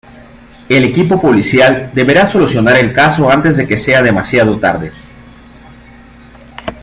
El 0.67 0.83
equipo 0.83 1.21
policial 1.21 1.91
deberá 1.93 2.25
solucionar 2.25 2.75
el 2.77 2.91
caso 2.91 3.29
antes 3.29 3.55
de 3.55 3.67
que 3.67 3.77
sea 3.77 4.01
demasiado 4.01 4.57
tarde. 4.57 4.91